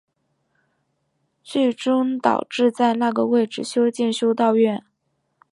[1.43, 4.83] 最终导致在那个位置修建修道院。